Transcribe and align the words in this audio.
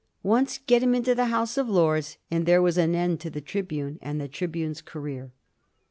Once 0.23 0.57
get 0.57 0.81
him 0.81 0.95
into 0.95 1.13
the 1.13 1.25
House 1.27 1.59
of 1.59 1.69
Lords 1.69 2.17
and 2.31 2.47
there 2.47 2.59
was 2.59 2.75
an 2.75 2.95
end 2.95 3.19
to 3.19 3.29
the 3.29 3.39
trib« 3.39 3.71
une 3.71 3.99
and 4.01 4.19
the 4.19 4.27
tribune's 4.27 4.81
career. 4.81 5.31